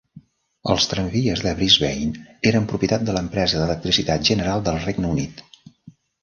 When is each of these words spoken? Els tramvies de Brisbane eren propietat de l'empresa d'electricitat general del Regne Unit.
Els 0.75 0.85
tramvies 0.93 1.43
de 1.47 1.51
Brisbane 1.59 2.23
eren 2.53 2.65
propietat 2.71 3.05
de 3.11 3.15
l'empresa 3.19 3.61
d'electricitat 3.61 4.27
general 4.31 4.65
del 4.71 4.81
Regne 4.89 5.13
Unit. 5.19 5.47